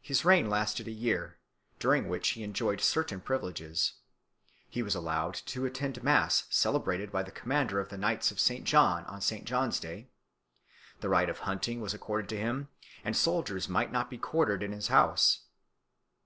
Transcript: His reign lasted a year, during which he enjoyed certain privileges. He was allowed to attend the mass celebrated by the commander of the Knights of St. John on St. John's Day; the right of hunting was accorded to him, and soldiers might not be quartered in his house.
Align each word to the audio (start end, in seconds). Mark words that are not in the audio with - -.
His 0.00 0.24
reign 0.24 0.48
lasted 0.48 0.88
a 0.88 0.90
year, 0.90 1.36
during 1.78 2.08
which 2.08 2.30
he 2.30 2.42
enjoyed 2.42 2.80
certain 2.80 3.20
privileges. 3.20 4.00
He 4.66 4.82
was 4.82 4.94
allowed 4.94 5.34
to 5.44 5.66
attend 5.66 5.96
the 5.96 6.00
mass 6.00 6.46
celebrated 6.48 7.12
by 7.12 7.22
the 7.22 7.30
commander 7.30 7.78
of 7.78 7.90
the 7.90 7.98
Knights 7.98 8.30
of 8.30 8.40
St. 8.40 8.64
John 8.64 9.04
on 9.04 9.20
St. 9.20 9.44
John's 9.44 9.78
Day; 9.78 10.08
the 11.00 11.10
right 11.10 11.28
of 11.28 11.40
hunting 11.40 11.82
was 11.82 11.92
accorded 11.92 12.30
to 12.30 12.38
him, 12.38 12.70
and 13.04 13.14
soldiers 13.14 13.68
might 13.68 13.92
not 13.92 14.08
be 14.08 14.16
quartered 14.16 14.62
in 14.62 14.72
his 14.72 14.88
house. 14.88 15.40